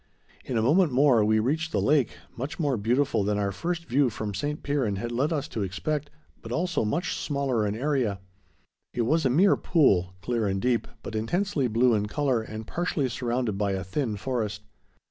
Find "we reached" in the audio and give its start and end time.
1.23-1.71